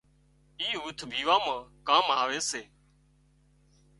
اِي 0.59 0.67
هوٿ 0.81 0.97
ويوان 1.09 1.39
مان 1.45 1.59
ڪام 1.87 2.05
آوي 2.21 2.39
سي 2.49 2.61